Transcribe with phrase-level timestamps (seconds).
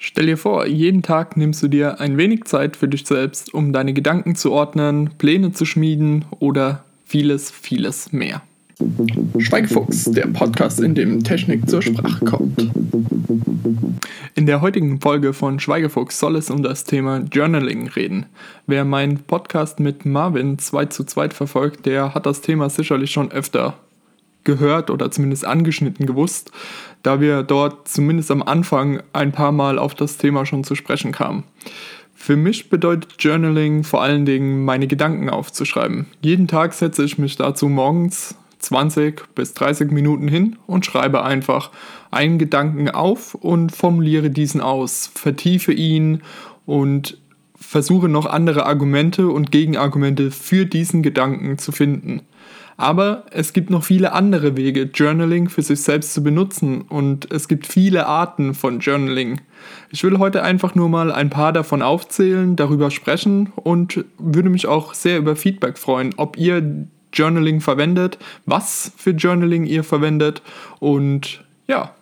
[0.00, 3.72] Stell dir vor, jeden Tag nimmst du dir ein wenig Zeit für dich selbst, um
[3.72, 8.42] deine Gedanken zu ordnen, Pläne zu schmieden oder vieles, vieles mehr.
[9.38, 12.70] Schweigefuchs, der Podcast, in dem Technik zur Sprache kommt.
[14.36, 18.26] In der heutigen Folge von Schweigefuchs soll es um das Thema Journaling reden.
[18.68, 23.32] Wer meinen Podcast mit Marvin 2 zu 2 verfolgt, der hat das Thema sicherlich schon
[23.32, 23.74] öfter
[24.48, 26.50] gehört oder zumindest angeschnitten gewusst,
[27.02, 31.12] da wir dort zumindest am Anfang ein paar Mal auf das Thema schon zu sprechen
[31.12, 31.44] kamen.
[32.14, 36.06] Für mich bedeutet Journaling vor allen Dingen, meine Gedanken aufzuschreiben.
[36.22, 41.70] Jeden Tag setze ich mich dazu morgens 20 bis 30 Minuten hin und schreibe einfach
[42.10, 46.22] einen Gedanken auf und formuliere diesen aus, vertiefe ihn
[46.64, 47.18] und
[47.60, 52.22] versuche noch andere Argumente und Gegenargumente für diesen Gedanken zu finden.
[52.76, 57.48] Aber es gibt noch viele andere Wege, Journaling für sich selbst zu benutzen und es
[57.48, 59.40] gibt viele Arten von Journaling.
[59.90, 64.68] Ich will heute einfach nur mal ein paar davon aufzählen, darüber sprechen und würde mich
[64.68, 68.16] auch sehr über Feedback freuen, ob ihr Journaling verwendet,
[68.46, 70.42] was für Journaling ihr verwendet
[70.78, 71.96] und ja,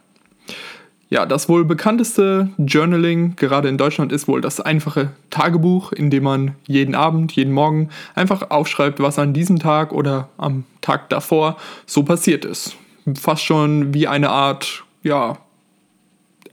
[1.09, 6.25] ja, das wohl bekannteste Journaling gerade in Deutschland ist wohl das einfache Tagebuch, in dem
[6.25, 11.57] man jeden Abend, jeden Morgen einfach aufschreibt, was an diesem Tag oder am Tag davor
[11.87, 12.77] so passiert ist.
[13.15, 15.39] Fast schon wie eine Art, ja,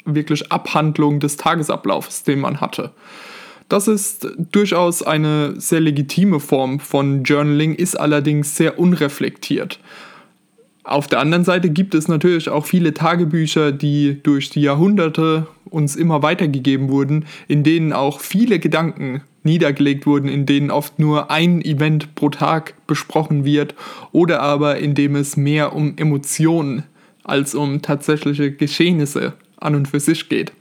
[0.06, 2.92] wirklich Abhandlung des Tagesablaufs, den man hatte.
[3.70, 9.80] Das ist durchaus eine sehr legitime Form von Journaling, ist allerdings sehr unreflektiert.
[10.84, 15.96] Auf der anderen Seite gibt es natürlich auch viele Tagebücher, die durch die Jahrhunderte uns
[15.96, 21.62] immer weitergegeben wurden, in denen auch viele Gedanken niedergelegt wurden, in denen oft nur ein
[21.62, 23.76] Event pro Tag besprochen wird
[24.12, 26.84] oder aber in dem es mehr um Emotionen
[27.24, 30.52] als um tatsächliche Geschehnisse an und für sich geht.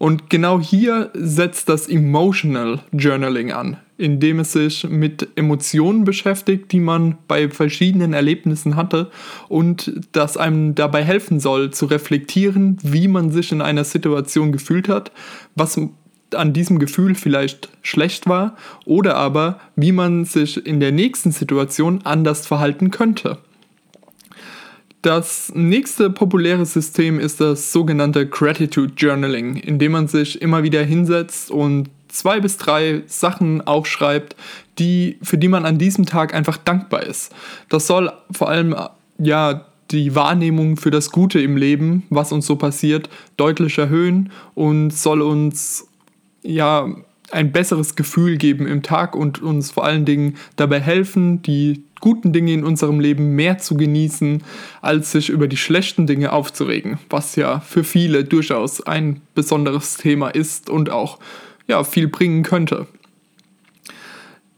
[0.00, 6.80] Und genau hier setzt das Emotional Journaling an, indem es sich mit Emotionen beschäftigt, die
[6.80, 9.10] man bei verschiedenen Erlebnissen hatte
[9.50, 14.88] und das einem dabei helfen soll zu reflektieren, wie man sich in einer Situation gefühlt
[14.88, 15.12] hat,
[15.54, 15.78] was
[16.34, 18.56] an diesem Gefühl vielleicht schlecht war
[18.86, 23.36] oder aber wie man sich in der nächsten Situation anders verhalten könnte.
[25.02, 30.82] Das nächste populäre System ist das sogenannte Gratitude Journaling, in dem man sich immer wieder
[30.82, 34.36] hinsetzt und zwei bis drei Sachen aufschreibt,
[34.78, 37.32] die, für die man an diesem Tag einfach dankbar ist.
[37.70, 38.76] Das soll vor allem
[39.18, 44.90] ja die Wahrnehmung für das Gute im Leben, was uns so passiert, deutlich erhöhen und
[44.90, 45.88] soll uns
[46.42, 46.88] ja
[47.32, 52.32] ein besseres Gefühl geben im Tag und uns vor allen Dingen dabei helfen, die guten
[52.32, 54.42] Dinge in unserem Leben mehr zu genießen,
[54.80, 60.28] als sich über die schlechten Dinge aufzuregen, was ja für viele durchaus ein besonderes Thema
[60.28, 61.18] ist und auch
[61.66, 62.86] ja, viel bringen könnte.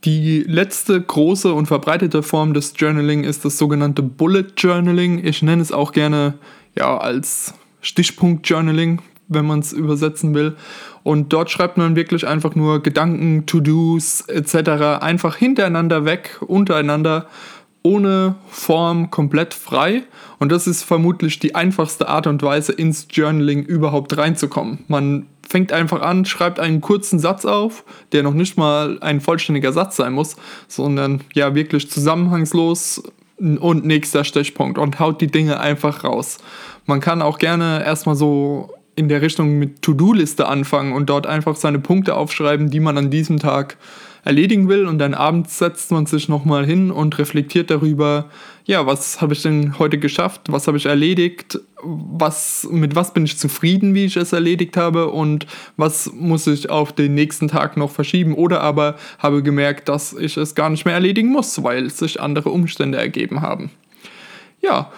[0.04, 5.24] Die letzte große und verbreitete Form des Journaling ist das sogenannte Bullet Journaling.
[5.24, 6.34] Ich nenne es auch gerne
[6.76, 10.56] ja, als Stichpunkt Journaling, wenn man es übersetzen will.
[11.02, 15.00] Und dort schreibt man wirklich einfach nur Gedanken, To-Dos etc.
[15.00, 17.26] einfach hintereinander weg, untereinander,
[17.82, 20.04] ohne Form, komplett frei.
[20.38, 24.84] Und das ist vermutlich die einfachste Art und Weise, ins Journaling überhaupt reinzukommen.
[24.88, 29.72] Man fängt einfach an, schreibt einen kurzen Satz auf, der noch nicht mal ein vollständiger
[29.72, 30.36] Satz sein muss,
[30.68, 33.02] sondern ja wirklich zusammenhangslos
[33.38, 36.38] und nächster Stichpunkt und haut die Dinge einfach raus.
[36.86, 41.56] Man kann auch gerne erstmal so in der Richtung mit To-Do-Liste anfangen und dort einfach
[41.56, 43.76] seine Punkte aufschreiben, die man an diesem Tag
[44.24, 44.86] erledigen will.
[44.86, 48.28] Und dann abends setzt man sich nochmal hin und reflektiert darüber,
[48.64, 53.24] ja, was habe ich denn heute geschafft, was habe ich erledigt, was, mit was bin
[53.24, 55.08] ich zufrieden, wie ich es erledigt habe?
[55.08, 58.34] Und was muss ich auf den nächsten Tag noch verschieben?
[58.34, 62.50] Oder aber habe gemerkt, dass ich es gar nicht mehr erledigen muss, weil sich andere
[62.50, 63.70] Umstände ergeben haben.
[64.60, 64.92] Ja,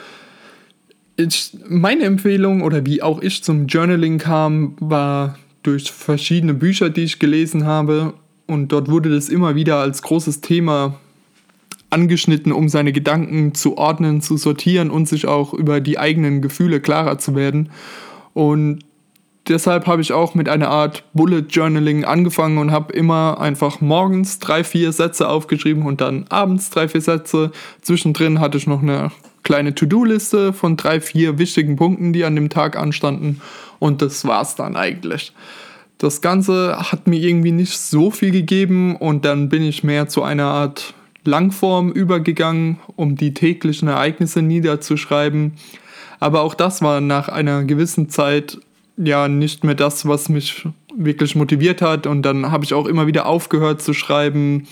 [1.17, 7.03] ich, meine Empfehlung oder wie auch ich zum Journaling kam, war durch verschiedene Bücher, die
[7.03, 8.15] ich gelesen habe.
[8.47, 10.99] Und dort wurde das immer wieder als großes Thema
[11.91, 16.81] angeschnitten, um seine Gedanken zu ordnen, zu sortieren und sich auch über die eigenen Gefühle
[16.81, 17.71] klarer zu werden.
[18.35, 18.81] Und
[19.49, 24.41] deshalb habe ich auch mit einer Art Bullet Journaling angefangen und habe immer einfach morgens
[24.41, 27.53] drei, vier Sätze aufgeschrieben und dann abends drei, vier Sätze.
[27.81, 29.13] Zwischendrin hatte ich noch eine
[29.45, 33.41] kleine To-Do-Liste von drei, vier wichtigen Punkten, die an dem Tag anstanden.
[33.79, 35.33] Und das war's dann eigentlich.
[35.99, 40.23] Das Ganze hat mir irgendwie nicht so viel gegeben und dann bin ich mehr zu
[40.23, 40.95] einer Art
[41.25, 45.53] Langform übergegangen, um die täglichen Ereignisse niederzuschreiben.
[46.21, 48.59] Aber auch das war nach einer gewissen Zeit
[48.97, 52.07] ja nicht mehr das, was mich wirklich motiviert hat.
[52.07, 54.67] Und dann habe ich auch immer wieder aufgehört zu schreiben.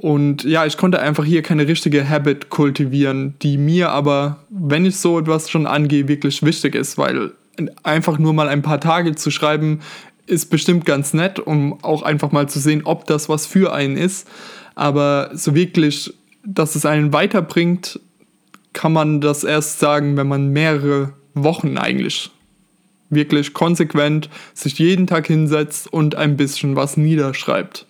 [0.00, 4.96] Und ja, ich konnte einfach hier keine richtige Habit kultivieren, die mir aber, wenn ich
[4.96, 7.32] so etwas schon angehe, wirklich wichtig ist, weil
[7.82, 9.80] einfach nur mal ein paar Tage zu schreiben,
[10.26, 13.98] ist bestimmt ganz nett, um auch einfach mal zu sehen, ob das was für einen
[13.98, 14.26] ist.
[14.74, 16.14] Aber so wirklich,
[16.46, 18.00] dass es einen weiterbringt,
[18.72, 22.30] kann man das erst sagen, wenn man mehrere Wochen eigentlich
[23.10, 27.84] wirklich konsequent sich jeden Tag hinsetzt und ein bisschen was niederschreibt.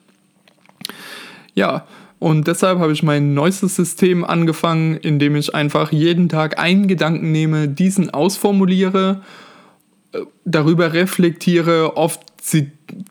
[1.54, 1.86] Ja,
[2.20, 7.32] und deshalb habe ich mein neuestes System angefangen, indem ich einfach jeden Tag einen Gedanken
[7.32, 9.22] nehme, diesen ausformuliere,
[10.12, 11.96] äh, darüber reflektiere.
[11.96, 12.20] Oft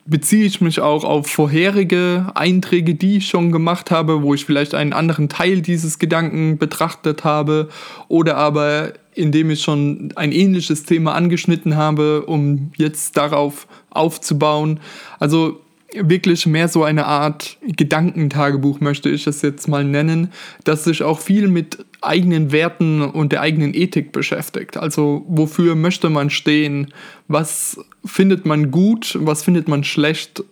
[0.06, 4.74] beziehe ich mich auch auf vorherige Einträge, die ich schon gemacht habe, wo ich vielleicht
[4.75, 7.69] einen anderen Teil dieses Gedanken betrachtet habe
[8.07, 14.80] oder aber indem ich schon ein ähnliches Thema angeschnitten habe, um jetzt darauf aufzubauen.
[15.19, 15.62] Also
[15.94, 20.31] wirklich mehr so eine Art Gedankentagebuch möchte ich es jetzt mal nennen,
[20.63, 24.77] das sich auch viel mit eigenen Werten und der eigenen Ethik beschäftigt.
[24.77, 26.94] Also wofür möchte man stehen?
[27.27, 29.18] Was findet man gut?
[29.19, 30.44] Was findet man schlecht?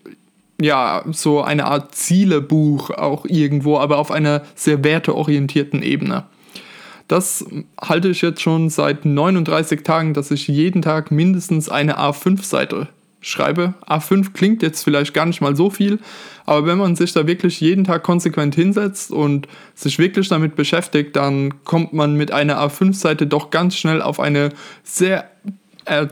[0.60, 6.26] Ja, so eine Art Zielebuch auch irgendwo, aber auf einer sehr werteorientierten Ebene.
[7.08, 7.46] Das
[7.80, 12.90] halte ich jetzt schon seit 39 Tagen, dass ich jeden Tag mindestens eine A5-Seite
[13.22, 13.74] schreibe.
[13.86, 16.00] A5 klingt jetzt vielleicht gar nicht mal so viel,
[16.46, 21.16] aber wenn man sich da wirklich jeden Tag konsequent hinsetzt und sich wirklich damit beschäftigt,
[21.16, 24.50] dann kommt man mit einer A5-Seite doch ganz schnell auf eine
[24.84, 25.30] sehr,
[25.86, 26.08] äh,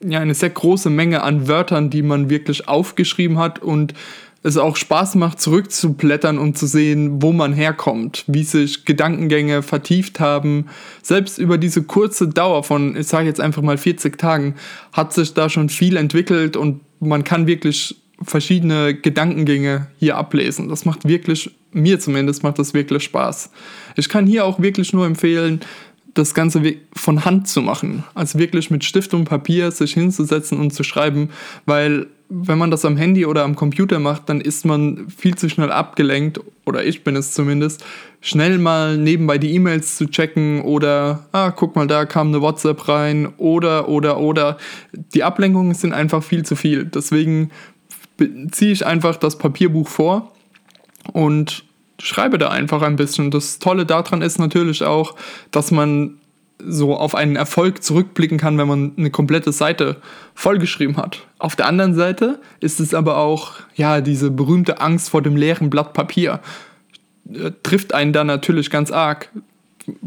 [0.00, 3.94] ja, eine sehr große Menge an Wörtern, die man wirklich aufgeschrieben hat und
[4.42, 10.20] es auch Spaß macht, zurückzublättern und zu sehen, wo man herkommt, wie sich Gedankengänge vertieft
[10.20, 10.66] haben.
[11.02, 14.54] Selbst über diese kurze Dauer von, ich sage jetzt einfach mal 40 Tagen,
[14.92, 20.68] hat sich da schon viel entwickelt und man kann wirklich verschiedene Gedankengänge hier ablesen.
[20.68, 23.50] Das macht wirklich, mir zumindest macht das wirklich Spaß.
[23.96, 25.60] Ich kann hier auch wirklich nur empfehlen,
[26.14, 26.62] das Ganze
[26.94, 28.04] von Hand zu machen.
[28.14, 31.30] Also wirklich mit Stift und Papier sich hinzusetzen und zu schreiben,
[31.66, 35.48] weil wenn man das am Handy oder am Computer macht, dann ist man viel zu
[35.48, 37.84] schnell abgelenkt, oder ich bin es zumindest,
[38.20, 42.88] schnell mal nebenbei die E-Mails zu checken oder, ah, guck mal, da kam eine WhatsApp
[42.88, 44.56] rein oder, oder, oder.
[44.92, 46.84] Die Ablenkungen sind einfach viel zu viel.
[46.84, 47.50] Deswegen
[48.50, 50.32] ziehe ich einfach das Papierbuch vor
[51.12, 51.64] und
[52.00, 53.30] schreibe da einfach ein bisschen.
[53.30, 55.14] Das Tolle daran ist natürlich auch,
[55.52, 56.18] dass man
[56.58, 59.96] so auf einen Erfolg zurückblicken kann, wenn man eine komplette Seite
[60.34, 61.26] vollgeschrieben hat.
[61.38, 65.70] Auf der anderen Seite ist es aber auch, ja, diese berühmte Angst vor dem leeren
[65.70, 66.40] Blatt Papier
[67.32, 69.30] äh, trifft einen da natürlich ganz arg.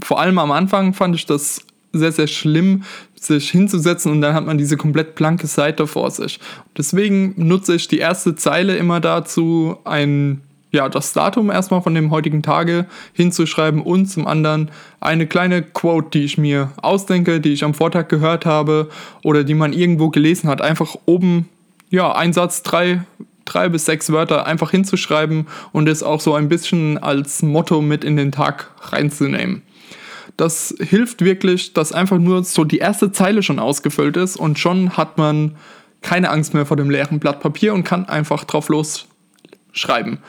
[0.01, 2.84] Vor allem am Anfang fand ich das sehr, sehr schlimm,
[3.16, 6.40] sich hinzusetzen und dann hat man diese komplett blanke Seite vor sich.
[6.78, 12.12] Deswegen nutze ich die erste Zeile immer dazu, ein ja, das Datum erstmal von dem
[12.12, 14.69] heutigen Tage hinzuschreiben und zum anderen
[15.00, 18.89] eine kleine Quote, die ich mir ausdenke, die ich am Vortag gehört habe
[19.24, 20.62] oder die man irgendwo gelesen hat.
[20.62, 21.50] Einfach oben,
[21.89, 23.01] ja, ein Satz, drei,
[23.45, 28.04] drei bis sechs Wörter einfach hinzuschreiben und es auch so ein bisschen als Motto mit
[28.04, 29.63] in den Tag reinzunehmen.
[30.38, 34.95] Das hilft wirklich, dass einfach nur so die erste Zeile schon ausgefüllt ist und schon
[34.95, 35.56] hat man
[36.01, 39.08] keine Angst mehr vor dem leeren Blatt Papier und kann einfach drauf los
[39.74, 40.20] schreiben.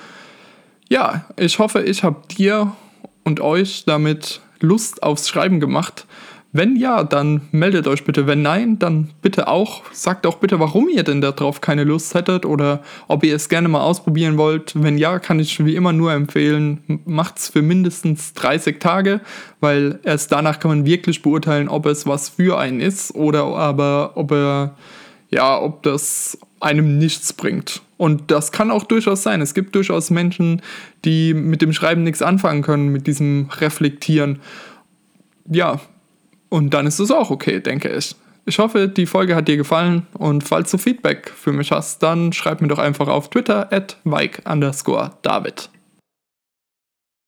[0.92, 2.72] Ja, ich hoffe, ich habe dir
[3.22, 6.04] und euch damit Lust aufs Schreiben gemacht.
[6.52, 8.26] Wenn ja, dann meldet euch bitte.
[8.26, 9.84] Wenn nein, dann bitte auch.
[9.92, 13.68] Sagt auch bitte, warum ihr denn darauf keine Lust hättet oder ob ihr es gerne
[13.68, 14.72] mal ausprobieren wollt.
[14.74, 19.20] Wenn ja, kann ich wie immer nur empfehlen, macht es für mindestens 30 Tage,
[19.60, 24.12] weil erst danach kann man wirklich beurteilen, ob es was für einen ist oder aber
[24.16, 24.74] ob er
[25.30, 27.82] ja, ob das einem nichts bringt.
[27.96, 29.40] Und das kann auch durchaus sein.
[29.40, 30.62] Es gibt durchaus Menschen,
[31.04, 34.40] die mit dem Schreiben nichts anfangen können, mit diesem Reflektieren.
[35.50, 35.80] Ja,
[36.48, 38.14] und dann ist es auch okay, denke ich.
[38.46, 42.32] Ich hoffe, die Folge hat dir gefallen und falls du Feedback für mich hast, dann
[42.32, 43.96] schreib mir doch einfach auf Twitter at
[45.22, 45.70] David.